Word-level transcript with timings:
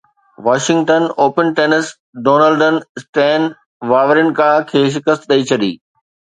Washington 0.45 1.03
open 1.21 1.45
tennis 1.57 1.85
ڊونلڊن 2.25 2.75
Stan 2.97 3.41
Wawrinka 3.91 4.49
کي 4.69 4.79
شڪست 4.93 5.21
ڏئي 5.29 5.41
ڇڏي 5.49 5.73